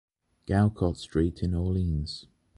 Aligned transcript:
Gaucourt 0.47 0.97
street 0.97 1.43
in 1.43 1.53
Orleans. 1.53 2.25